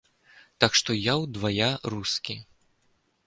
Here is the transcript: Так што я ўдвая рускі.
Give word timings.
Так 0.63 0.71
што 0.79 0.95
я 0.95 1.13
ўдвая 1.25 1.69
рускі. 1.97 2.39